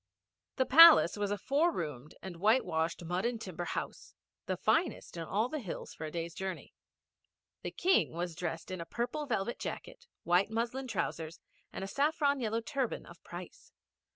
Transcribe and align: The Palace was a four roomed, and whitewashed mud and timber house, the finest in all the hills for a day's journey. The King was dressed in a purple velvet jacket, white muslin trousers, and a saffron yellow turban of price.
The 0.55 0.65
Palace 0.65 1.15
was 1.15 1.29
a 1.29 1.37
four 1.37 1.71
roomed, 1.71 2.15
and 2.23 2.37
whitewashed 2.37 3.05
mud 3.05 3.23
and 3.23 3.39
timber 3.39 3.65
house, 3.65 4.15
the 4.47 4.57
finest 4.57 5.15
in 5.15 5.21
all 5.21 5.47
the 5.47 5.59
hills 5.59 5.93
for 5.93 6.05
a 6.05 6.11
day's 6.11 6.33
journey. 6.33 6.73
The 7.61 7.69
King 7.69 8.13
was 8.13 8.33
dressed 8.33 8.71
in 8.71 8.81
a 8.81 8.85
purple 8.87 9.27
velvet 9.27 9.59
jacket, 9.59 10.07
white 10.23 10.49
muslin 10.49 10.87
trousers, 10.87 11.39
and 11.71 11.83
a 11.83 11.87
saffron 11.87 12.39
yellow 12.39 12.61
turban 12.61 13.05
of 13.05 13.21
price. 13.23 13.71